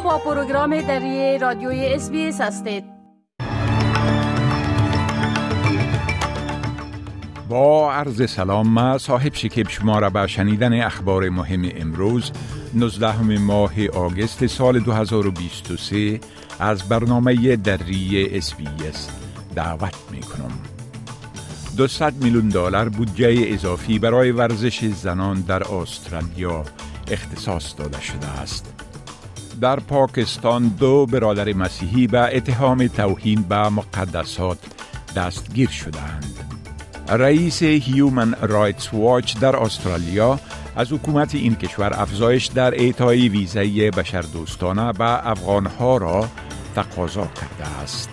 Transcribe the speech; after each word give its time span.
با 0.00 0.18
پروگرام 0.18 0.80
دری 0.80 1.38
رادیوی 1.38 1.94
SBS 1.94 2.10
هستید 2.40 2.84
با 7.48 7.92
عرض 7.92 8.30
سلام 8.30 8.68
ما 8.68 8.98
صاحب 8.98 9.34
شکیب 9.34 9.68
شما 9.68 9.98
را 9.98 10.10
به 10.10 10.26
شنیدن 10.26 10.82
اخبار 10.82 11.28
مهم 11.28 11.70
امروز 11.76 12.32
19 12.74 13.38
ماه 13.38 13.86
آگست 13.86 14.46
سال 14.46 14.80
2023 14.80 16.20
از 16.58 16.88
برنامه 16.88 17.56
دری 17.56 18.30
SBS 18.36 18.54
دعوت 19.54 19.94
می 20.10 20.20
کنم 20.20 20.52
200 21.76 22.02
میلیون 22.02 22.48
دلار 22.48 22.88
بودجه 22.88 23.34
اضافی 23.46 23.98
برای 23.98 24.32
ورزش 24.32 24.84
زنان 24.84 25.40
در 25.40 25.74
استرالیا 25.74 26.64
اختصاص 27.10 27.74
داده 27.78 28.00
شده 28.00 28.26
است. 28.26 28.91
در 29.62 29.80
پاکستان 29.80 30.68
دو 30.68 31.06
برادر 31.06 31.52
مسیحی 31.52 32.06
به 32.06 32.36
اتهام 32.36 32.86
توهین 32.86 33.42
به 33.42 33.68
مقدسات 33.68 34.58
دستگیر 35.16 35.68
شدند. 35.68 36.34
رئیس 37.08 37.62
هیومن 37.62 38.34
رایتس 38.40 38.94
واچ 38.94 39.38
در 39.38 39.56
استرالیا 39.56 40.40
از 40.76 40.92
حکومت 40.92 41.34
این 41.34 41.54
کشور 41.54 41.92
افزایش 41.94 42.46
در 42.46 42.74
اعطای 42.74 43.28
ویزای 43.28 43.90
بشردوستانه 43.90 44.92
به 44.92 45.30
افغانها 45.30 45.96
را 45.96 46.28
تقاضا 46.74 47.26
کرده 47.26 47.68
است. 47.82 48.10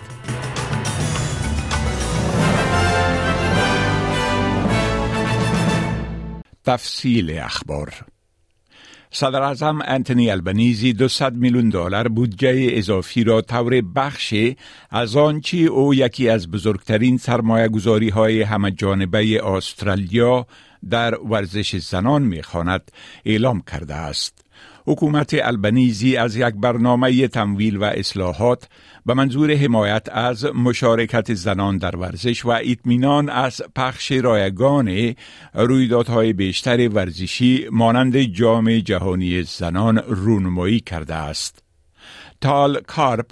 تفصیل 6.64 7.38
اخبار 7.38 7.94
صدر 9.12 9.42
اعظم 9.42 9.78
انتونی 9.84 10.30
البنیزی 10.30 10.92
200 10.92 11.32
میلیون 11.32 11.68
دلار 11.68 12.08
بودجه 12.08 12.68
اضافی 12.70 13.24
را 13.24 13.40
طور 13.40 13.80
بخشی 13.80 14.56
از 14.90 15.16
آنچه 15.16 15.56
او 15.56 15.94
یکی 15.94 16.28
از 16.28 16.50
بزرگترین 16.50 17.18
سرمایه 17.18 17.68
گذاری 17.68 18.08
های 18.08 18.42
همه 18.42 18.70
جانبه 18.70 19.44
استرالیا 19.44 20.46
در 20.90 21.18
ورزش 21.20 21.76
زنان 21.76 22.22
می‌خواند 22.22 22.90
اعلام 23.24 23.62
کرده 23.70 23.94
است. 23.94 24.44
حکومت 24.86 25.34
البنیزی 25.42 26.16
از 26.16 26.36
یک 26.36 26.54
برنامه 26.54 27.28
تمویل 27.28 27.76
و 27.76 27.84
اصلاحات 27.84 28.68
به 29.10 29.14
منظور 29.14 29.54
حمایت 29.54 30.08
از 30.12 30.44
مشارکت 30.44 31.34
زنان 31.34 31.78
در 31.78 31.96
ورزش 31.96 32.44
و 32.44 32.48
اطمینان 32.48 33.28
از 33.28 33.62
پخش 33.76 34.12
رایگان 34.12 35.14
رویدادهای 35.54 36.32
بیشتر 36.32 36.88
ورزشی 36.88 37.66
مانند 37.72 38.22
جام 38.22 38.78
جهانی 38.78 39.42
زنان 39.42 39.98
رونمایی 39.98 40.80
کرده 40.80 41.14
است. 41.14 41.62
تال 42.40 42.80
کارپ 42.80 43.26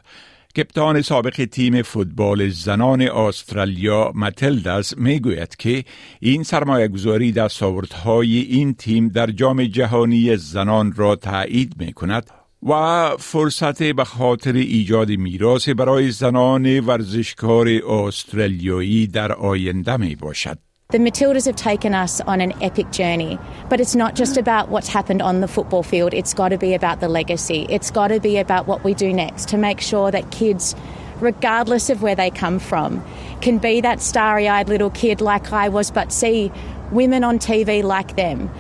کپتان 0.57 1.03
سابق 1.03 1.45
تیم 1.45 1.83
فوتبال 1.83 2.49
زنان 2.49 3.03
استرالیا 3.03 4.13
متلداس 4.15 4.97
می‌گوید 4.97 5.57
که 5.57 5.85
این 6.21 6.43
سرمایه 6.43 6.89
گذاری 6.89 7.33
دستاوردهای 7.33 8.39
این 8.39 8.75
تیم 8.75 9.09
در 9.09 9.27
جام 9.27 9.65
جهانی 9.65 10.37
زنان 10.37 10.93
را 10.93 11.17
تایید 11.17 11.75
می 11.79 11.93
کند 11.93 12.31
و 12.63 13.11
فرصت 13.19 13.83
به 13.83 14.05
خاطر 14.05 14.53
ایجاد 14.53 15.11
میراث 15.11 15.69
برای 15.69 16.11
زنان 16.11 16.81
ورزشکار 16.81 17.69
استرالیایی 17.69 19.07
در 19.07 19.33
آینده 19.33 19.97
می 19.97 20.15
باشد. 20.15 20.59
The 20.91 20.99
Matildas 20.99 21.45
have 21.45 21.57
taken 21.57 21.95
us 21.95 22.23
on 22.23 22.41
an 22.41 22.55
epic 22.63 22.91
journey, 22.93 23.39
but 23.69 23.79
it's 23.79 23.95
not 23.95 24.15
just 24.15 24.39
about 24.39 24.71
what's 24.71 24.89
happened 24.89 25.21
on 25.21 25.43
the 25.43 25.47
football 25.47 25.83
field, 25.83 26.15
it's 26.15 26.33
got 26.33 26.49
to 26.49 26.57
be 26.57 26.73
about 26.73 27.01
the 27.01 27.09
legacy. 27.09 27.67
It's 27.69 27.91
got 27.91 28.09
to 28.09 28.21
be 28.21 28.39
about 28.39 28.67
what 28.67 28.85
we 28.85 28.95
do 28.95 29.13
next 29.13 29.51
to 29.51 29.59
make 29.59 29.83
sure 29.83 30.11
that 30.11 30.31
kids, 30.31 30.75
regardless 31.21 31.91
of 31.91 32.01
where 32.01 32.15
they 32.15 32.31
come 32.31 32.59
from, 32.59 33.05
can 33.43 33.59
be 33.59 33.83
that 33.83 34.01
starry 34.01 34.49
eyed 34.49 34.71
little 34.71 34.89
kid 34.89 35.21
like 35.21 35.53
I 35.53 35.69
was, 35.69 35.91
but 35.91 36.11
see 36.11 36.51
women 36.91 37.23
on 37.23 37.39
TV 37.39 37.83
like 37.83 38.17
them 38.17 38.51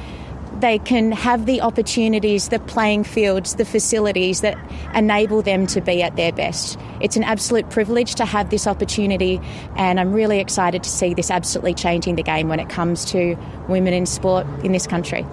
they 0.60 0.78
can 0.78 1.12
have 1.12 1.46
the 1.46 1.60
opportunities, 1.60 2.48
the 2.48 2.58
playing 2.58 3.04
fields, 3.04 3.54
the 3.54 3.64
facilities 3.64 4.40
that 4.40 4.58
enable 4.94 5.42
them 5.42 5.66
to 5.68 5.80
be 5.80 6.02
at 6.02 6.16
their 6.16 6.32
best. 6.32 6.78
It's 7.00 7.16
an 7.16 7.24
absolute 7.24 7.70
privilege 7.70 8.14
to 8.16 8.24
have 8.24 8.50
this 8.50 8.66
opportunity, 8.66 9.40
and 9.76 10.00
I'm 10.00 10.12
really 10.12 10.40
excited 10.40 10.82
to 10.82 10.90
see 10.90 11.14
this 11.14 11.30
absolutely 11.30 11.74
changing 11.74 12.16
the 12.16 12.22
game 12.22 12.48
when 12.48 12.60
it 12.60 12.68
comes 12.68 13.04
to 13.06 13.36
women 13.68 13.94
in 13.94 14.06
sport 14.06 14.46
in 14.64 14.72
this 14.72 14.86
country. 14.86 15.24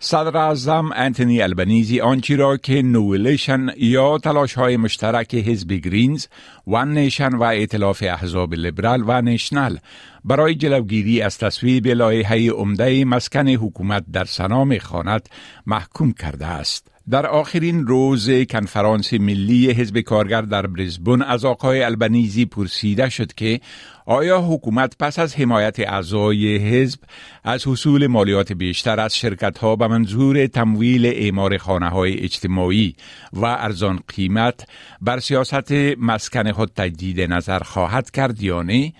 صدر 0.00 0.36
اعظم 0.36 0.90
انتونی 0.94 1.42
البنیزی 1.42 2.00
آنچی 2.00 2.36
را 2.36 2.56
که 2.56 2.82
noalition 2.82 3.66
یا 3.76 4.18
تلاش 4.18 4.54
های 4.54 4.76
مشترک 4.76 5.34
حزب 5.34 5.72
Greens 5.72 6.26
One 6.66 6.98
Nation 6.98 7.34
و 7.34 7.42
ائتلاف 7.42 8.02
احزاب 8.06 8.54
لیبرال 8.54 9.04
و 9.06 9.22
نیشنل 9.22 9.76
برای 10.24 10.54
جلوگیری 10.54 11.22
از 11.22 11.38
تصویب 11.38 11.86
لایحه 11.86 12.50
عمده 12.50 13.04
مسکن 13.04 13.48
حکومت 13.48 14.04
در 14.12 14.24
سنا 14.24 14.64
می‌خواند 14.64 15.28
محکوم 15.66 16.12
کرده 16.12 16.46
است. 16.46 16.97
در 17.10 17.26
آخرین 17.26 17.86
روز 17.86 18.30
کنفرانس 18.30 19.12
ملی 19.12 19.70
حزب 19.70 20.00
کارگر 20.00 20.42
در 20.42 20.66
بریزبن 20.66 21.22
از 21.22 21.44
آقای 21.44 21.82
البنیزی 21.82 22.44
پرسیده 22.44 23.08
شد 23.08 23.32
که 23.32 23.60
آیا 24.06 24.40
حکومت 24.40 24.96
پس 24.98 25.18
از 25.18 25.36
حمایت 25.36 25.80
اعضای 25.80 26.56
حزب 26.56 27.00
از 27.44 27.66
حصول 27.66 28.06
مالیات 28.06 28.52
بیشتر 28.52 29.00
از 29.00 29.16
شرکت 29.16 29.58
ها 29.58 29.76
به 29.76 29.88
منظور 29.88 30.46
تمویل 30.46 31.06
اعمار 31.06 31.58
خانه 31.58 31.88
های 31.88 32.20
اجتماعی 32.20 32.94
و 33.32 33.44
ارزان 33.44 34.00
قیمت 34.08 34.68
بر 35.00 35.18
سیاست 35.18 35.72
مسکن 35.98 36.52
خود 36.52 36.72
تجدید 36.76 37.20
نظر 37.20 37.58
خواهد 37.58 38.10
کرد 38.10 38.42
یا 38.42 38.62
نه؟ 38.62 38.92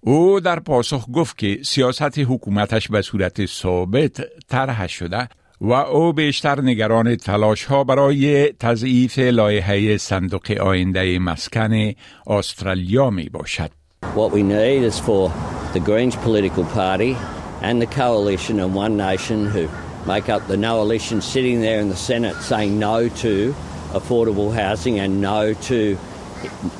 او 0.00 0.40
در 0.40 0.60
پاسخ 0.60 1.06
گفت 1.12 1.38
که 1.38 1.58
سیاست 1.62 2.18
حکومتش 2.18 2.88
به 2.88 3.02
صورت 3.02 3.46
ثابت 3.46 4.20
طرح 4.48 4.86
شده 4.86 5.28
و 5.60 5.72
او 5.72 6.12
بیشتر 6.12 6.60
نگران 6.60 7.16
تلاش 7.16 7.64
ها 7.64 7.84
برای 7.84 8.52
تضعیف 8.52 9.18
لایحه 9.18 9.96
صندوق 9.96 10.50
آینده 10.60 11.18
مسکن 11.18 11.92
استرالیا 12.26 13.10
می 13.10 13.28
باشد. 13.28 13.70
What 14.14 14.32
we 14.32 14.42
need 14.42 14.82
is 14.82 14.98
for 14.98 15.30
the 15.74 15.80
Greens 15.80 16.16
political 16.16 16.64
party 16.64 17.16
and 17.62 17.82
the 17.82 17.86
coalition 17.86 18.58
and 18.60 18.74
One 18.74 18.96
Nation 18.96 19.46
who 19.46 19.68
make 20.06 20.28
up 20.34 20.42
the 20.48 20.56
coalition 20.56 21.20
sitting 21.20 21.60
there 21.60 21.80
in 21.80 21.88
the 21.90 22.02
Senate 22.10 22.36
saying 22.50 22.78
no 22.78 23.08
to 23.24 23.54
affordable 23.92 24.50
housing 24.62 24.98
and 24.98 25.20
no 25.20 25.52
to 25.70 25.98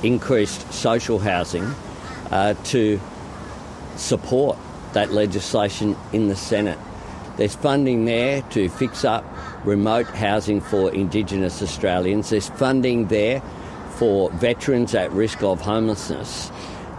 increased 0.02 0.60
social 0.72 1.18
housing 1.18 1.66
uh, 2.30 2.54
to 2.72 2.98
support 3.96 4.56
that 4.94 5.12
legislation 5.12 5.96
in 6.12 6.28
the 6.28 6.36
Senate. 6.36 6.78
There's 7.39 7.55
funding 7.55 8.05
there 8.05 8.41
to 8.55 8.69
fix 8.69 9.03
up 9.03 9.23
remote 9.65 10.07
housing 10.07 10.61
for 10.61 10.93
Indigenous 10.93 11.61
Australians. 11.61 12.29
There's 12.29 12.49
funding 12.49 13.07
there 13.07 13.41
for 13.99 14.31
veterans 14.31 14.95
at 14.95 15.11
risk 15.11 15.43
of 15.43 15.61
homelessness. 15.61 16.51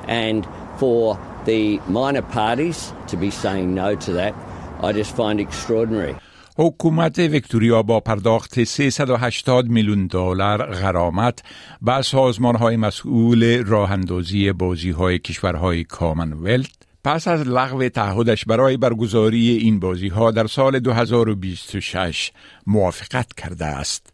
And 0.07 0.47
for 0.79 1.19
the 1.45 1.81
minor 1.89 2.23
parties 2.23 2.93
to 3.09 3.17
be 3.17 3.31
saying 3.31 3.75
no 3.75 3.95
to 3.95 4.13
that, 4.13 4.35
I 4.81 4.93
just 4.93 5.15
find 5.17 5.41
extraordinary. 5.41 6.17
حکومت 6.59 7.19
ویکتوریا 7.19 7.83
با 7.83 8.01
پرداخت 8.01 8.65
380 8.65 9.69
میلیون 9.69 10.07
دلار 10.07 10.67
غرامت 10.67 11.43
به 11.83 12.03
سازمان 12.03 12.57
های 12.57 12.77
مسئول 12.77 13.65
راه 13.67 13.93
اندازی 13.93 14.53
بازی 14.53 14.91
های 14.91 15.19
کشورهای 15.19 15.85
کامنولت 15.85 16.71
پس 17.04 17.28
از 17.28 17.48
لغو 17.48 17.90
تعهدش 17.90 18.46
برای 18.46 18.78
برگزاری 18.78 19.50
این 19.50 19.80
بازی 19.80 20.08
ها 20.08 20.32
در 20.32 20.48
سال 20.48 20.80
2026 20.80 22.32
موافقت 22.68 23.34
کرده 23.34 23.66
است. 23.66 24.14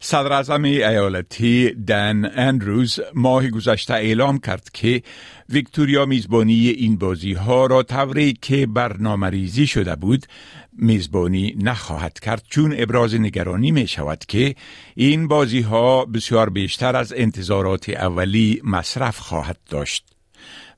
صدر 0.00 0.62
ایالتی 0.62 1.70
دن 1.70 2.30
اندروز 2.34 3.00
ماه 3.14 3.48
گذشته 3.48 3.94
اعلام 3.94 4.38
کرد 4.38 4.70
که 4.72 5.02
ویکتوریا 5.48 6.06
میزبانی 6.06 6.68
این 6.68 6.96
بازی 6.96 7.32
ها 7.32 7.66
را 7.66 7.82
طوری 7.82 8.32
که 8.32 8.66
برنامه 8.66 9.30
ریزی 9.30 9.66
شده 9.66 9.96
بود 9.96 10.26
میزبانی 10.72 11.56
نخواهد 11.62 12.20
کرد 12.20 12.42
چون 12.48 12.74
ابراز 12.78 13.14
نگرانی 13.14 13.70
می 13.70 13.86
شود 13.86 14.24
که 14.28 14.54
این 14.94 15.28
بازی 15.28 15.60
ها 15.60 16.04
بسیار 16.04 16.50
بیشتر 16.50 16.96
از 16.96 17.12
انتظارات 17.16 17.88
اولی 17.88 18.60
مصرف 18.64 19.18
خواهد 19.18 19.58
داشت. 19.70 20.13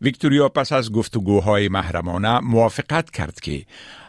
ویکتوریا 0.01 0.49
پس 0.49 0.73
از 0.73 0.93
گفتگوهای 0.93 1.69
محرمانه 1.69 2.41
موافقت 2.41 3.11
کرد 3.11 3.41
که 3.41 3.65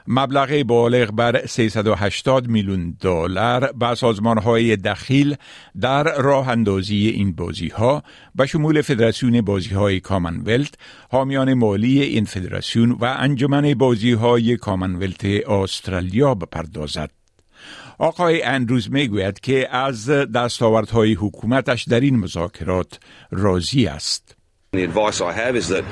مبلغ 0.07 0.63
بالغ 0.63 1.11
بر 1.11 1.45
380 1.45 2.47
میلیون 2.47 2.97
دلار 2.99 3.71
به 3.71 3.95
سازمان 3.95 4.37
های 4.37 4.75
دخیل 4.75 5.35
در 5.81 6.03
راه 6.03 6.49
اندازی 6.49 7.07
این 7.07 7.31
بازی 7.31 7.67
ها 7.67 8.03
به 8.35 8.45
شمول 8.45 8.81
فدراسیون 8.81 9.41
بازی 9.41 9.69
های 9.69 9.99
کامنولت، 9.99 10.73
حامیان 11.11 11.53
مالی 11.53 12.01
این 12.01 12.25
فدراسیون 12.25 12.91
و 12.91 13.15
انجمن 13.19 13.73
بازی 13.73 14.11
های 14.11 14.57
کامنولت 14.57 15.25
استرالیا 15.25 16.35
بپردازد. 16.35 17.11
آقای 17.97 18.43
اندروز 18.43 18.91
می‌گوید 18.91 19.39
که 19.39 19.75
از 19.75 20.09
دستاوردهای 20.09 21.13
حکومتش 21.13 21.83
در 21.83 21.99
این 21.99 22.19
مذاکرات 22.19 22.99
راضی 23.31 23.87
است. 23.87 24.36
The 24.77 24.83
advice 24.83 25.21
I 25.21 25.31
have 25.31 25.55
is 25.55 25.69
that 25.69 25.83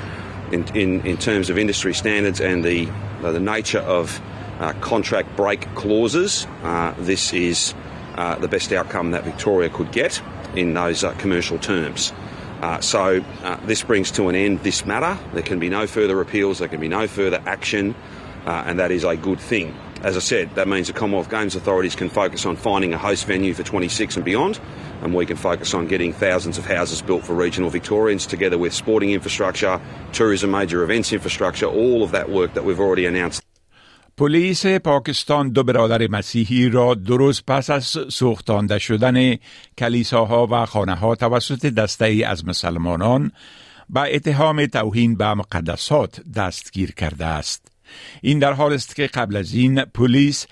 in, 0.52 0.64
in, 0.76 1.04
in 1.04 1.16
terms 1.16 1.50
of 1.50 1.58
industry 1.58 1.92
standards 1.92 2.40
and 2.40 2.64
the, 2.64 2.84
the 3.20 3.40
nature 3.40 3.80
of 3.80 4.20
uh, 4.60 4.74
contract 4.74 5.34
break 5.36 5.62
clauses, 5.74 6.46
uh, 6.62 6.94
this 6.96 7.32
is 7.32 7.74
uh, 8.14 8.36
the 8.36 8.46
best 8.46 8.72
outcome 8.72 9.10
that 9.10 9.24
Victoria 9.24 9.70
could 9.70 9.90
get 9.90 10.22
in 10.54 10.74
those 10.74 11.02
uh, 11.02 11.12
commercial 11.14 11.58
terms. 11.58 12.12
Uh, 12.60 12.80
so 12.80 13.24
uh, 13.42 13.56
this 13.66 13.82
brings 13.82 14.12
to 14.12 14.28
an 14.28 14.36
end 14.36 14.60
this 14.60 14.86
matter. 14.86 15.18
There 15.34 15.42
can 15.42 15.58
be 15.58 15.68
no 15.68 15.88
further 15.88 16.20
appeals, 16.20 16.60
there 16.60 16.68
can 16.68 16.80
be 16.80 16.86
no 16.86 17.08
further 17.08 17.42
action, 17.44 17.92
and 18.44 18.78
that 18.78 18.92
is 18.92 19.02
a 19.02 19.16
good 19.16 19.40
thing. 19.40 19.74
As 20.03 20.17
I 20.17 20.19
said, 20.19 20.55
that 20.55 20.67
means 20.67 20.87
the 20.87 20.93
Commonwealth 20.93 21.29
Games 21.29 21.55
authorities 21.55 21.95
can 21.95 22.09
focus 22.09 22.45
on 22.45 22.55
finding 22.55 22.91
a 22.93 22.97
host 22.97 23.27
venue 23.27 23.53
for 23.53 23.63
26 23.63 24.15
and 24.15 24.25
beyond, 24.25 24.59
and 25.03 25.13
we 25.13 25.27
can 25.27 25.37
focus 25.37 25.73
on 25.75 25.87
getting 25.87 26.11
thousands 26.11 26.57
of 26.57 26.65
houses 26.65 27.01
built 27.03 27.23
for 27.23 27.33
regional 27.33 27.69
Victorians, 27.69 28.25
together 28.25 28.57
with 28.57 28.73
sporting 28.73 29.11
infrastructure, 29.11 29.79
tourism, 30.11 30.49
major 30.51 30.81
events 30.83 31.13
infrastructure, 31.13 31.67
all 31.67 32.01
of 32.03 32.11
that 32.11 32.29
work 32.29 32.53
that 32.55 32.65
we've 32.65 32.79
already 32.79 33.05
announced. 33.05 33.43
پلیس 34.17 34.65
پاکستان 34.65 35.49
دو 35.49 35.63
برادر 35.63 36.07
مسیحی 36.07 36.69
را 36.69 36.93
درست 36.93 37.45
پس 37.45 37.69
از 37.69 37.97
سوختانده 38.09 38.79
شدن 38.79 39.35
کلیساها 39.77 40.47
و 40.51 40.65
خانه 40.65 40.95
ها 40.95 41.15
توسط 41.15 41.65
دسته 41.65 42.05
ای 42.05 42.23
از 42.23 42.45
مسلمانان 42.45 43.31
به 43.89 44.15
اتهام 44.15 44.65
توهین 44.65 45.15
به 45.15 45.33
مقدسات 45.33 46.21
دستگیر 46.35 46.91
کرده 46.91 47.25
است. 47.25 47.71
این 48.22 48.38
در 48.38 48.52
حال 48.52 48.72
است 48.72 48.96
که 48.96 49.06
قبل 49.06 49.36
از 49.36 49.54
این 49.54 49.84
پلیس 49.84 50.46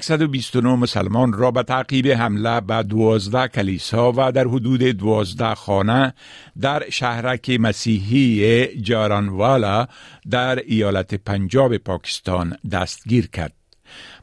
129 0.00 0.68
مسلمان 0.68 1.32
را 1.32 1.50
به 1.50 1.62
تعقیب 1.62 2.06
حمله 2.06 2.60
به 2.60 2.82
12 2.82 3.48
کلیسا 3.48 4.12
و 4.16 4.32
در 4.32 4.44
حدود 4.44 4.82
12 4.82 5.54
خانه 5.54 6.14
در 6.60 6.90
شهرک 6.90 7.50
مسیحی 7.50 8.66
جارانوالا 8.82 9.86
در 10.30 10.56
ایالت 10.66 11.14
پنجاب 11.14 11.76
پاکستان 11.76 12.56
دستگیر 12.70 13.26
کرد. 13.26 13.52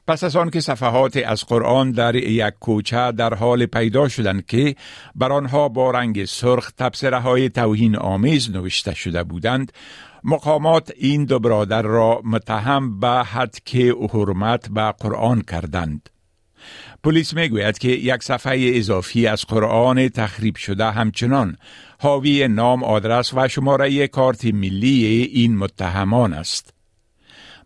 پس 0.08 0.24
از 0.24 0.36
آن 0.36 0.50
که 0.50 0.60
صفحات 0.60 1.18
از 1.18 1.46
قرآن 1.46 1.92
در 1.92 2.16
یک 2.16 2.54
کوچه 2.60 3.12
در 3.12 3.34
حال 3.34 3.66
پیدا 3.66 4.08
شدند 4.08 4.46
که 4.46 4.76
بر 5.16 5.32
آنها 5.32 5.70
با 5.70 5.92
رنگ 5.92 6.26
سرخ 6.26 6.72
تبصره 6.72 7.20
های 7.20 7.50
توهین 7.50 7.96
آمیز 7.96 8.52
نوشته 8.52 8.96
شده 8.96 9.24
بودند 9.24 9.72
مقامات 10.24 10.92
این 10.98 11.26
دو 11.26 11.40
برادر 11.40 11.82
را 11.82 12.22
متهم 12.24 13.00
به 13.00 13.08
حد 13.08 13.58
که 13.66 13.96
حرمت 14.14 14.70
به 14.70 14.92
قرآن 14.92 15.42
کردند. 15.42 16.10
پلیس 17.04 17.34
می‌گوید 17.34 17.78
که 17.78 17.88
یک 17.88 18.24
صفحه 18.24 18.72
اضافی 18.74 19.28
از 19.28 19.46
قرآن 19.46 20.10
تخریب 20.10 20.56
شده 20.56 20.92
همچنان 20.92 21.58
حاوی 22.00 22.48
نام 22.48 22.84
آدرس 22.84 23.34
و 23.34 23.48
شماره 23.48 24.08
کارت 24.08 24.46
ملی 24.46 25.06
این 25.06 25.58
متهمان 25.58 26.34
است. 26.34 26.73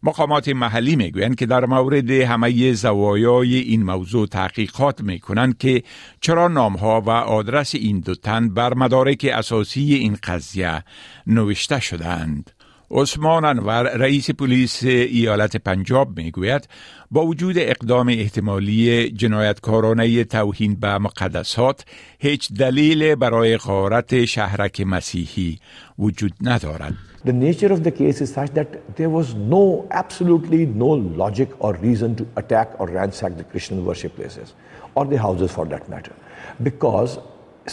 مقامات 0.04 0.50
محلی 0.50 0.96
می‌گویند 0.96 1.36
که 1.36 1.46
در 1.46 1.66
مورد 1.66 2.12
همه 2.12 2.74
زوایای 2.74 3.56
این 3.56 3.84
موضوع 3.84 4.28
تحقیقات 4.28 5.02
می‌کنند 5.02 5.58
که 5.58 5.84
چرا 6.22 6.48
نامها 6.48 7.02
و 7.02 7.10
آدرس 7.10 7.76
این 7.76 8.00
دو 8.00 8.16
تن 8.16 8.50
بر 8.50 8.74
مدارک 8.74 9.30
اساسی 9.34 9.94
این 9.94 10.18
قضیه 10.24 10.84
نوشته 11.28 11.80
شدند. 11.80 12.52
عثمان 12.92 13.46
انور 13.46 13.84
رئیس 13.84 14.30
پلیس 14.30 14.84
ایالت 14.84 15.58
پنجاب 15.58 16.18
می‌گوید 16.18 16.68
با 17.12 17.26
وجود 17.26 17.56
اقدام 17.58 18.08
احتمالی 18.10 19.10
جنایتکارانه 19.12 20.24
توهین 20.24 20.76
به 20.76 20.98
مقدسات 20.98 21.86
هیچ 22.20 22.54
دلیل 22.54 23.16
برای 23.16 23.58
غارت 23.58 24.26
شهرک 24.26 24.82
مسیحی 24.82 25.60
وجود 26.00 26.32
ندارد. 26.42 26.94
The 27.26 27.34
nature 27.34 27.72
of 27.74 27.84
the 27.84 27.92
case 27.92 28.22
is 28.22 28.34
such 28.34 28.52
that 28.54 28.70
there 28.96 29.10
was 29.10 29.36
no, 29.36 29.86
absolutely 29.92 30.66
no 30.66 30.92
logic 31.24 31.50
or 31.60 31.74
reason 31.74 32.16
to 32.16 32.24
attack 32.38 32.70
or 32.80 32.88
ransack 32.88 33.32
the 33.38 33.48
Christian 33.52 33.86
worship 33.86 34.16
places 34.16 34.54
or 34.96 35.04
the 35.06 35.18
houses 35.18 35.52
for 35.52 35.66
that 35.74 35.90
matter. 35.90 36.16
Because 36.64 37.12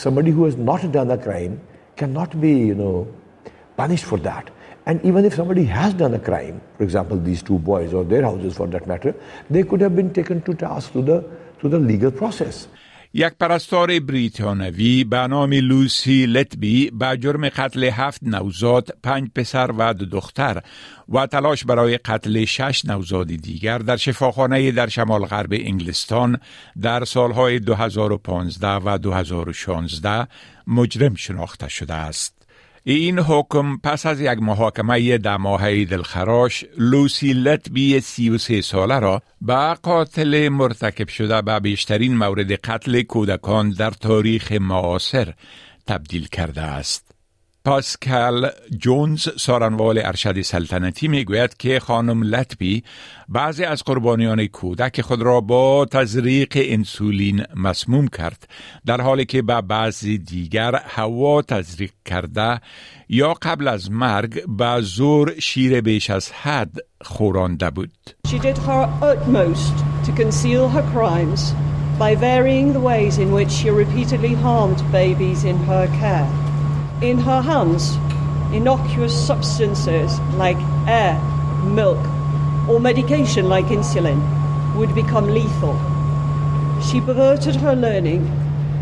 somebody 0.05 0.31
who 0.33 0.45
has 0.49 0.57
not 0.57 0.83
done 0.91 1.11
a 1.13 1.19
crime 1.27 1.61
cannot 2.01 2.31
be, 2.41 2.53
you 2.71 2.75
know, 2.75 3.07
punished 3.77 4.07
for 4.13 4.19
that. 4.19 4.51
And 4.87 5.03
even 5.05 5.25
if 5.25 5.35
somebody 5.35 5.65
has 5.65 5.95
done 5.95 6.15
a 6.15 6.19
crime, 6.19 6.61
for 6.77 6.85
example, 6.85 7.19
these 7.19 7.43
two 7.43 7.59
boys 7.59 7.95
or 7.95 8.05
their 8.05 8.23
houses 8.23 8.55
for 8.55 8.67
that 8.67 8.87
matter, 8.87 9.15
they 9.49 9.63
could 9.63 9.81
have 9.81 9.97
been 9.97 10.13
taken 10.13 10.43
to 10.43 10.55
task 10.55 10.93
through 10.93 11.03
the, 11.03 11.25
through 11.59 11.71
the 11.71 11.79
legal 11.79 12.11
process. 12.11 12.69
یک 13.17 13.33
پرستار 13.41 14.01
بریتانوی 14.01 15.05
به 15.05 15.27
نام 15.27 15.53
لوسی 15.53 16.27
لتبی 16.27 16.91
به 16.91 17.17
جرم 17.17 17.49
قتل 17.49 17.85
هفت 17.85 18.23
نوزاد، 18.23 18.89
پنج 19.03 19.31
پسر 19.35 19.71
و 19.79 19.95
دو 19.95 20.05
دختر 20.05 20.63
و 21.09 21.27
تلاش 21.27 21.65
برای 21.65 21.97
قتل 21.97 22.45
شش 22.45 22.85
نوزاد 22.85 23.27
دیگر 23.27 23.79
در 23.79 23.97
شفاخانه 23.97 24.71
در 24.71 24.89
شمال 24.89 25.25
غرب 25.25 25.53
انگلستان 25.53 26.39
در 26.83 27.05
سالهای 27.05 27.59
2015 27.59 28.69
و 28.69 28.99
2016 28.99 30.29
مجرم 30.67 31.15
شناخته 31.15 31.69
شده 31.69 31.95
است. 31.95 32.44
این 32.87 33.19
حکم 33.19 33.77
پس 33.77 34.07
از 34.07 34.21
یک 34.21 34.39
محاکمه 34.43 35.19
در 35.19 35.37
ماه 35.37 35.85
دلخراش 35.85 36.65
لوسی 36.79 37.33
لطبی 37.33 38.01
سی 38.01 38.31
و 38.31 38.39
سه 38.39 38.61
ساله 38.61 38.99
را 38.99 39.23
به 39.41 39.75
قاتل 39.83 40.49
مرتکب 40.49 41.09
شده 41.09 41.43
به 41.43 41.61
بیشترین 41.61 42.17
مورد 42.17 42.53
قتل 42.53 43.03
کودکان 43.03 43.71
در 43.71 43.91
تاریخ 43.91 44.53
معاصر 44.53 45.33
تبدیل 45.87 46.27
کرده 46.27 46.63
است. 46.63 47.14
پاسکال 47.65 48.51
جونز 48.79 49.29
سارنوال 49.37 50.01
ارشد 50.05 50.41
سلطنتی 50.41 51.09
می‌گوید 51.09 51.57
که 51.57 51.81
خانم 51.81 52.23
لطبی 52.23 52.85
بعضی 53.29 53.65
از 53.65 53.83
قربانیان 53.83 54.47
کودک 54.47 55.01
خود 55.01 55.23
را 55.23 55.41
با 55.41 55.85
تزریق 55.85 56.53
انسولین 56.57 57.45
مسموم 57.57 58.09
کرد 58.09 58.49
در 58.87 59.01
حالی 59.01 59.25
که 59.25 59.43
به 59.43 59.61
بعضی 59.61 60.19
دیگر 60.19 60.75
هوا 60.75 61.43
تزریق 61.43 61.91
کرده 62.05 62.61
یا 63.09 63.35
قبل 63.43 63.69
از 63.69 63.91
مرگ 63.91 64.47
به 64.47 64.81
زور 64.81 65.41
شیر 65.41 65.81
بیش 65.81 66.11
از 66.11 66.33
حد 66.33 66.77
خورانده 67.01 67.71
بود 67.71 67.91
She 68.29 68.39
did 68.39 68.59
her 68.59 68.89
utmost 69.03 69.77
to 70.07 70.13
conceal 70.23 70.69
her 70.69 70.85
crimes 70.95 71.55
by 71.99 72.15
varying 72.15 72.73
the 72.73 72.81
ways 72.81 73.19
in 73.19 73.33
which 73.33 73.51
she 73.51 73.71
repeatedly 73.71 74.35
harmed 74.35 74.81
babies 74.93 75.45
in 75.45 75.57
her 75.71 75.87
care. 76.01 76.44
In 77.04 77.18
her 77.20 77.42
hands, 77.42 77.98
innocuous 78.54 79.14
substances 79.28 80.20
like 80.36 80.58
air, 80.88 81.20
milk, 81.64 82.00
or 82.68 82.80
medication 82.80 83.48
like 83.48 83.66
insulin 83.66 84.20
would 84.76 84.94
become 84.96 85.28
lethal. 85.28 85.78
She 86.82 87.02
perverted 87.02 87.56
her 87.58 87.76
learning 87.76 88.28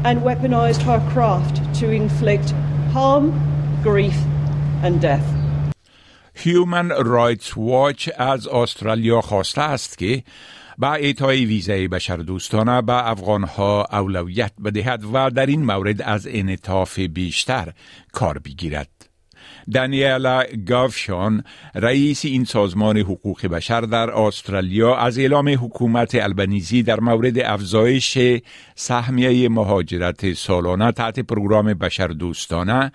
and 0.03 0.21
weaponized 0.21 0.81
her 0.83 0.99
craft 1.11 1.55
to 1.79 1.91
inflict 1.91 2.51
harm, 2.91 3.31
grief, 3.83 4.17
and 4.83 5.01
death. 5.01 5.25
Human 6.33 6.89
Rights 6.89 7.57
Watch 7.57 8.09
از 8.17 8.47
استرالیا 8.47 9.21
خواسته 9.21 9.61
است 9.61 9.97
که 9.97 10.23
با 10.82 10.94
اعطای 10.94 11.44
ویزای 11.44 11.88
بشردوستانه 11.88 12.82
به 12.82 13.10
افغانها 13.10 13.86
اولویت 13.92 14.52
بدهد 14.64 15.04
و 15.12 15.30
در 15.30 15.46
این 15.46 15.64
مورد 15.64 16.02
از 16.02 16.26
انعطاف 16.30 16.98
بیشتر 16.98 17.72
کار 18.12 18.38
بگیرد. 18.38 19.01
دانیالا 19.72 20.42
گافشان 20.66 21.44
رئیس 21.74 22.24
این 22.24 22.44
سازمان 22.44 22.98
حقوق 22.98 23.46
بشر 23.46 23.80
در 23.80 24.10
استرالیا 24.10 24.96
از 24.96 25.18
اعلام 25.18 25.48
حکومت 25.48 26.14
البنیزی 26.14 26.82
در 26.82 27.00
مورد 27.00 27.38
افزایش 27.38 28.18
سهمیه 28.74 29.48
مهاجرت 29.48 30.32
سالانه 30.32 30.92
تحت 30.92 31.20
پروگرام 31.20 31.74
بشردوستانه 31.74 32.92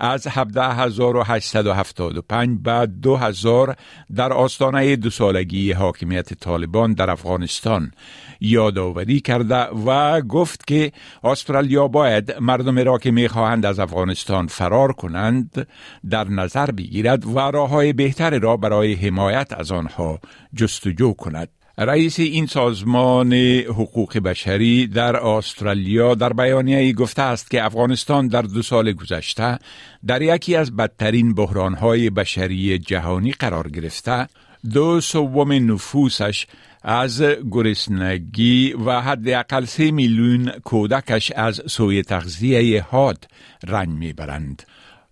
از 0.00 0.26
17875 0.26 2.48
به 2.62 2.88
2000 3.02 3.76
در 4.14 4.32
آستانه 4.32 4.96
دو 4.96 5.10
سالگی 5.10 5.72
حاکمیت 5.72 6.34
طالبان 6.34 6.92
در 6.92 7.10
افغانستان 7.10 7.92
یادآوری 8.40 9.20
کرده 9.20 9.64
و 9.86 10.20
گفت 10.20 10.66
که 10.66 10.92
استرالیا 11.24 11.88
باید 11.88 12.34
مردم 12.40 12.78
را 12.78 12.98
که 12.98 13.10
می‌خواهند 13.10 13.66
از 13.66 13.78
افغانستان 13.78 14.46
فرار 14.46 14.92
کنند 14.92 15.66
در 16.10 16.28
نظر 16.28 16.70
بگیرد 16.70 17.26
و 17.26 17.38
راه 17.38 17.68
های 17.68 17.92
بهتر 17.92 18.38
را 18.38 18.56
برای 18.56 18.94
حمایت 18.94 19.52
از 19.52 19.72
آنها 19.72 20.20
جستجو 20.54 21.12
کند. 21.12 21.48
رئیس 21.78 22.20
این 22.20 22.46
سازمان 22.46 23.32
حقوق 23.68 24.18
بشری 24.18 24.86
در 24.86 25.16
استرالیا 25.16 26.14
در 26.14 26.32
بیانیه 26.32 26.92
گفته 26.92 27.22
است 27.22 27.50
که 27.50 27.64
افغانستان 27.64 28.28
در 28.28 28.42
دو 28.42 28.62
سال 28.62 28.92
گذشته 28.92 29.58
در 30.06 30.22
یکی 30.22 30.56
از 30.56 30.76
بدترین 30.76 31.34
بحرانهای 31.34 32.10
بشری 32.10 32.78
جهانی 32.78 33.32
قرار 33.32 33.68
گرفته 33.68 34.28
دو 34.72 35.00
سوم 35.00 35.72
نفوسش 35.72 36.46
از 36.82 37.22
گرسنگی 37.50 38.72
و 38.72 39.00
حداقل 39.00 39.64
سه 39.64 39.90
میلیون 39.90 40.52
کودکش 40.64 41.32
از 41.32 41.62
سوی 41.66 42.02
تغذیه 42.02 42.82
حاد 42.82 43.24
رنج 43.66 43.88
می‌برند. 43.88 44.62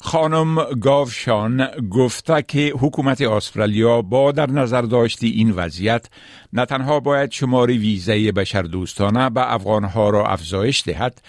خانم 0.01 0.65
گاوشان 0.65 1.67
گفته 1.91 2.43
که 2.43 2.73
حکومت 2.81 3.23
استرالیا 3.23 4.03
با 4.03 4.33
در 4.33 4.51
نظر 4.51 4.83
داشتی 4.83 5.29
این 5.29 5.51
وضعیت 5.51 6.07
نه 6.53 6.65
تنها 6.67 7.01
باید 7.01 7.31
شمار 7.33 7.71
ویزه 7.71 8.33
بشردوستانه 8.33 9.31
به 9.31 9.55
افغانها 9.55 10.11
را 10.11 10.27
افزایش 10.27 10.83
دهد 10.87 11.23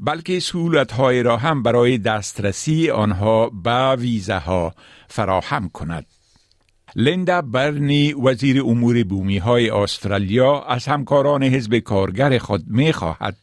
بلکه 0.00 0.40
سهولت 0.40 0.92
های 0.92 1.22
را 1.22 1.36
هم 1.36 1.62
برای 1.62 1.98
دسترسی 1.98 2.90
آنها 2.90 3.50
به 3.50 3.96
ویزه 3.96 4.38
ها 4.38 4.74
فراهم 5.08 5.68
کند. 5.68 6.06
لندا 6.96 7.42
برنی 7.42 8.12
وزیر 8.12 8.62
امور 8.62 9.04
بومی 9.04 9.38
های 9.38 9.70
استرالیا 9.70 10.62
از 10.62 10.86
همکاران 10.86 11.42
حزب 11.42 11.78
کارگر 11.78 12.38
خود 12.38 12.64
می 12.66 12.92
خواهد 12.92 13.36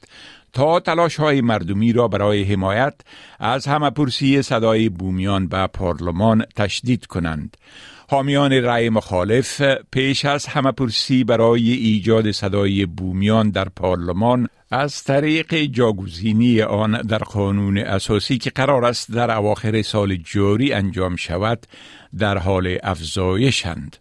تا 0.54 0.80
تلاش 0.80 1.16
های 1.16 1.42
مردمی 1.42 1.94
را 1.94 2.08
برای 2.08 2.44
حمایت 2.44 2.94
از 3.40 3.68
همه 3.68 3.90
پرسی 3.90 4.42
صدای 4.42 4.90
بومیان 4.90 5.48
به 5.48 5.68
پارلمان 5.68 6.46
تشدید 6.56 7.06
کنند. 7.06 7.58
حامیان 8.10 8.54
رأی 8.54 8.90
مخالف 8.90 9.62
پیش 9.92 10.26
از 10.26 10.46
همه 10.46 10.72
پرسی 10.72 11.24
برای 11.24 11.72
ایجاد 11.72 12.32
صدای 12.32 12.86
بومیان 12.86 13.50
در 13.50 13.70
پارلمان 13.70 14.48
از 14.72 15.04
طریق 15.04 15.56
جاگزینی 15.56 16.62
آن 16.62 17.02
در 17.02 17.18
قانون 17.18 17.78
اساسی 17.78 18.38
که 18.38 18.50
قرار 18.50 18.86
است 18.86 19.12
در 19.12 19.32
اواخر 19.32 19.82
سال 19.82 20.16
جاری 20.16 20.74
انجام 20.74 21.16
شود 21.16 21.68
در 22.18 22.38
حال 22.38 22.78
افزایشند. 22.84 23.98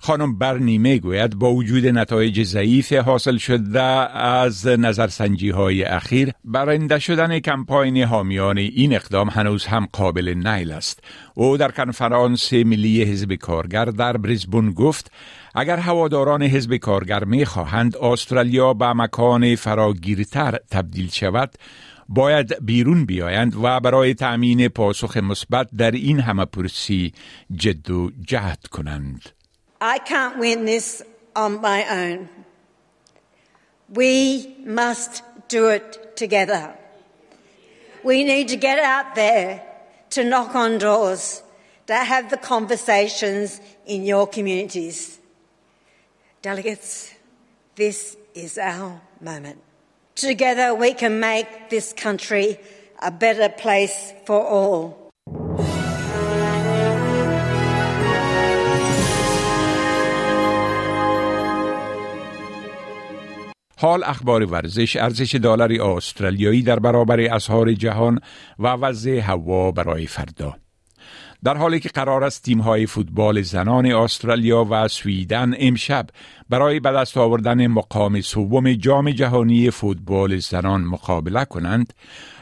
خانم 0.00 0.38
برنی 0.38 0.78
می 0.78 1.00
گوید 1.00 1.34
با 1.34 1.52
وجود 1.52 1.86
نتایج 1.86 2.42
ضعیف 2.42 2.92
حاصل 2.92 3.36
شده 3.36 3.82
از 4.18 4.66
نظرسنجی 4.66 5.50
های 5.50 5.84
اخیر 5.84 6.32
برنده 6.44 6.98
شدن 6.98 7.38
کمپاین 7.38 8.02
حامیان 8.02 8.58
این 8.58 8.94
اقدام 8.94 9.28
هنوز 9.28 9.66
هم 9.66 9.88
قابل 9.92 10.34
نیل 10.34 10.72
است 10.72 11.04
او 11.34 11.56
در 11.56 11.70
کنفرانس 11.70 12.52
ملی 12.52 13.02
حزب 13.02 13.34
کارگر 13.34 13.84
در 13.84 14.16
بریزبون 14.16 14.70
گفت 14.70 15.12
اگر 15.54 15.76
هواداران 15.76 16.42
حزب 16.42 16.76
کارگر 16.76 17.24
می 17.24 17.44
خواهند 17.44 17.96
استرالیا 17.96 18.74
به 18.74 18.92
مکان 18.92 19.54
فراگیرتر 19.54 20.58
تبدیل 20.70 21.10
شود 21.10 21.50
باید 22.08 22.64
بیرون 22.64 23.06
بیایند 23.06 23.56
و 23.64 23.80
برای 23.80 24.14
تأمین 24.14 24.68
پاسخ 24.68 25.16
مثبت 25.16 25.68
در 25.76 25.90
این 25.90 26.20
همه 26.20 26.44
پرسی 26.44 27.12
جد 27.56 27.90
و 27.90 28.10
جهد 28.26 28.66
کنند. 28.66 29.35
I 29.80 29.98
can't 29.98 30.38
win 30.38 30.64
this 30.64 31.02
on 31.34 31.60
my 31.60 31.86
own. 31.88 32.28
We 33.88 34.56
must 34.64 35.22
do 35.48 35.68
it 35.68 36.16
together. 36.16 36.74
We 38.02 38.24
need 38.24 38.48
to 38.48 38.56
get 38.56 38.78
out 38.78 39.14
there 39.14 39.62
to 40.10 40.24
knock 40.24 40.54
on 40.54 40.78
doors, 40.78 41.42
to 41.86 41.94
have 41.94 42.30
the 42.30 42.36
conversations 42.36 43.60
in 43.84 44.04
your 44.04 44.26
communities. 44.26 45.18
Delegates, 46.42 47.12
this 47.74 48.16
is 48.34 48.58
our 48.58 49.00
moment. 49.20 49.60
Together 50.14 50.74
we 50.74 50.94
can 50.94 51.20
make 51.20 51.68
this 51.68 51.92
country 51.92 52.58
a 53.02 53.10
better 53.10 53.48
place 53.48 54.14
for 54.24 54.40
all. 54.40 55.05
حال 63.78 64.04
اخبار 64.04 64.44
ورزش 64.44 64.96
ارزش 64.96 65.34
دلار 65.34 65.82
استرالیایی 65.82 66.62
در 66.62 66.78
برابر 66.78 67.20
اسعار 67.20 67.72
جهان 67.72 68.18
و 68.58 68.68
وضع 68.68 69.10
هوا 69.10 69.72
برای 69.72 70.06
فردا. 70.06 70.54
در 71.44 71.56
حالی 71.56 71.80
که 71.80 71.88
قرار 71.88 72.24
است 72.24 72.42
تیم 72.42 72.60
های 72.60 72.86
فوتبال 72.86 73.42
زنان 73.42 73.86
استرالیا 73.86 74.66
و 74.70 74.88
سویدن 74.88 75.54
امشب 75.58 76.06
برای 76.48 76.80
به 76.80 76.90
دست 76.92 77.16
آوردن 77.16 77.66
مقام 77.66 78.20
سوم 78.20 78.72
جام 78.72 79.10
جهانی 79.10 79.70
فوتبال 79.70 80.36
زنان 80.38 80.80
مقابله 80.80 81.44
کنند 81.44 81.94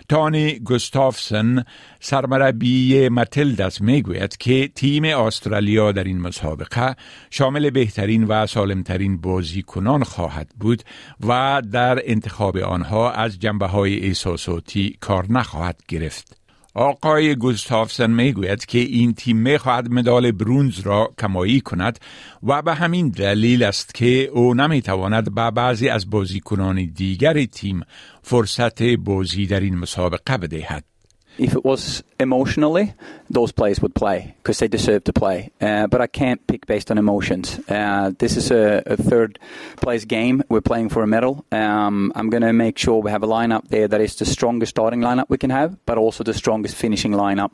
تانی 0.09 0.59
گستافسن 0.59 1.65
سرمربی 2.01 3.09
متلدس 3.09 3.81
می‌گوید 3.81 4.37
که 4.37 4.69
تیم 4.75 5.05
استرالیا 5.05 5.93
در 5.93 6.05
این 6.05 6.21
مسابقه 6.21 6.97
شامل 7.31 7.71
بهترین 7.71 8.25
و 8.25 8.47
سالمترین 8.47 9.21
بازیکنان 9.21 10.05
خواهد 10.05 10.51
بود 10.61 10.83
و 11.29 11.63
در 11.73 11.99
انتخاب 12.05 12.57
آنها 12.57 13.11
از 13.11 13.39
جنبه 13.39 13.67
های 13.67 14.01
احساساتی 14.01 14.97
کار 15.01 15.33
نخواهد 15.33 15.81
گرفت. 15.89 16.44
آقای 16.75 17.35
گوستافسن 17.35 18.11
می‌گوید 18.11 18.67
که 18.67 18.79
این 18.79 19.15
تیم 19.15 19.37
می‌خواهد 19.37 19.91
مدال 19.91 20.33
برونز 20.33 20.81
را 20.81 21.15
کمایی 21.19 21.61
کند 21.61 21.99
و 22.43 22.63
به 22.63 22.75
همین 22.75 23.09
دلیل 23.09 23.63
است 23.63 23.95
که 23.95 24.25
او 24.25 24.55
نمی‌تواند 24.55 25.35
به 25.35 25.51
بعضی 25.51 25.89
از 25.89 26.11
بازیکنان 26.11 26.85
دیگر 26.95 27.45
تیم 27.45 27.81
فرصت 28.23 28.83
بازی 28.83 29.47
در 29.47 29.61
این 29.61 29.79
مسابقه 29.79 30.37
بدهد. 30.37 30.94
If 31.40 31.56
it 31.56 31.64
was 31.64 32.04
emotionally, 32.20 32.94
those 33.30 33.54
players 33.54 33.80
would 33.82 33.96
play 33.96 34.36
because 34.38 34.60
they 34.60 34.68
deserve 34.68 35.06
to 35.06 35.14
play. 35.14 35.52
Uh, 35.62 35.88
but 35.88 36.02
I 36.02 36.08
can't 36.08 36.46
pick 36.46 36.68
based 36.68 36.92
on 36.92 36.98
emotions. 36.98 37.58
Uh, 37.70 38.12
this 38.20 38.36
is 38.36 38.52
a, 38.52 38.84
a, 38.86 38.98
third 38.98 39.40
place 39.78 40.04
game. 40.04 40.44
We're 40.50 40.60
playing 40.60 40.90
for 40.90 41.02
a 41.02 41.08
medal. 41.08 41.46
Um, 41.54 42.12
I'm 42.14 42.30
going 42.30 42.42
to 42.42 42.52
make 42.52 42.78
sure 42.78 43.02
we 43.02 43.12
have 43.12 43.24
a 43.24 43.28
lineup 43.28 43.70
there 43.70 43.88
that 43.88 44.02
is 44.02 44.18
the 44.18 44.26
strongest 44.26 44.72
starting 44.72 45.00
lineup 45.00 45.28
we 45.30 45.38
can 45.38 45.50
have, 45.50 45.78
but 45.86 45.98
also 45.98 46.26
the 46.26 46.34
strongest 46.34 46.76
finishing 46.76 47.14
lineup. 47.14 47.52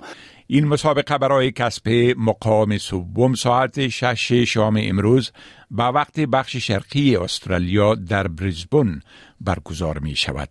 این 0.48 0.68
مسابقه 0.68 1.18
برای 1.18 1.52
کسب 1.52 1.90
مقام 2.18 2.78
سوم 2.78 3.34
ساعت 3.34 3.88
شش 3.88 4.34
شام 4.34 4.80
امروز 4.82 5.32
با 5.72 5.92
وقت 5.92 6.20
بخش 6.20 6.56
شرقی 6.56 7.16
استرالیا 7.16 7.96
در 7.96 8.28
بریزبون 8.28 9.02
برگزار 9.42 10.00
می 10.00 10.16
شود. 10.16 10.50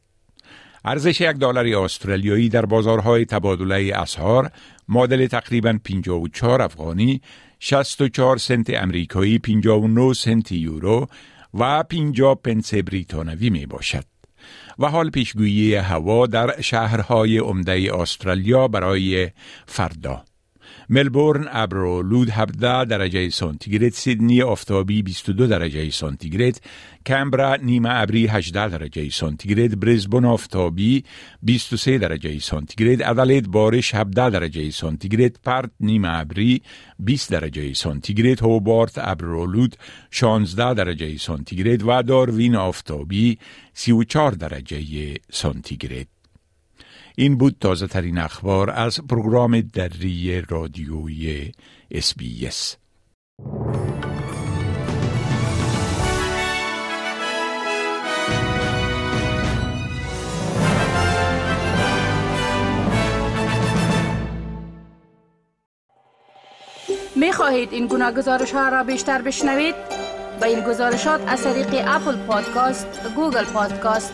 ارزش 0.86 1.21
یک 1.21 1.38
دلار 1.38 1.67
استرالیایی 1.67 2.50
در 2.50 2.65
بازارهای 2.65 3.25
تبادله 3.25 3.95
اسعار 3.95 4.51
معادل 4.88 5.27
تقریبا 5.27 5.79
54 5.83 6.62
افغانی 6.62 7.21
64 7.59 8.38
سنت 8.38 8.69
امریکایی 8.69 9.39
59 9.39 10.13
سنت 10.13 10.51
یورو 10.51 11.07
و 11.53 11.83
50 11.83 12.36
پنس 12.36 12.74
بریتانوی 12.74 13.50
می 13.50 13.65
باشد. 13.65 14.03
و 14.79 14.86
حال 14.86 15.09
پیشگویی 15.09 15.75
هوا 15.75 16.27
در 16.27 16.62
شهرهای 16.62 17.38
عمده 17.38 17.89
استرالیا 17.95 18.67
برای 18.67 19.29
فردا. 19.65 20.24
ملبورن 20.89 21.48
ابرولود 21.51 22.29
17 22.29 22.86
درجه 22.86 23.29
سانتیگراد 23.29 23.91
سیدنی 23.91 24.41
آفتابی 24.41 25.03
22 25.03 25.48
درجه 25.48 25.89
سانتیگراد 25.89 26.62
کمبرا 27.05 27.55
نیمه 27.55 27.89
ابری 27.91 28.27
18 28.27 28.69
درجه 28.69 29.10
سانتیگراد 29.10 29.79
برزبون 29.79 30.25
آفتابی 30.25 31.03
23 31.43 31.98
درجه 31.98 32.39
سانتیگراد 32.39 33.01
ادلید 33.01 33.48
بارش 33.48 33.96
17 33.96 34.29
درجه 34.29 34.72
سانتیگراد 34.72 35.39
پرت 35.43 35.72
نیمه 35.79 36.19
ابری 36.19 36.62
20 37.00 37.31
درجه 37.31 37.74
سانتیگراد 37.74 38.39
هوبارت 38.41 38.93
ابرولود 38.98 39.75
16 40.12 40.74
درجه 40.74 41.17
سانتیگراد 41.17 41.84
و 41.88 42.01
داروین 42.03 42.55
آفتابی 42.55 43.38
34 43.74 44.31
درجه 44.31 45.15
سانتیگراد. 45.31 46.19
این 47.20 47.38
بود 47.38 47.56
تازه 47.60 47.88
ترین 47.88 48.18
اخبار 48.18 48.70
از 48.70 49.00
پروگرام 49.10 49.62
دری 49.62 50.42
رادیوی 50.50 51.52
اسبیس. 51.92 52.76
می 67.16 67.32
خواهید 67.32 67.74
این 67.74 67.88
گناه 67.88 68.12
گزارش 68.12 68.52
ها 68.52 68.70
را 68.70 68.84
بیشتر 68.84 69.22
بشنوید؟ 69.22 69.76
با 70.42 70.48
این 70.48 70.60
گزارشات 70.60 71.22
از 71.28 71.44
طریق 71.44 71.68
اپل 71.88 72.16
پادکاست، 72.16 72.88
Google 73.15 73.46
Podcast، 73.46 74.13